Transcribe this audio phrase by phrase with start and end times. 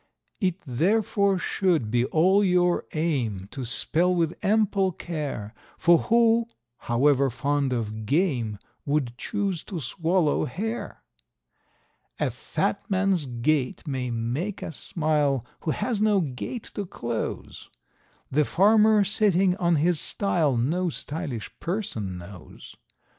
[0.39, 6.47] It therefore should be all your aim to spell with ample care; For who,
[6.79, 11.03] however fond of game, would choose to swallow hair?
[12.19, 17.69] A fat man's gait may make us smile, who has no gate to close;
[18.31, 22.75] The farmer, sitting on his stile no _sty_lish person knows.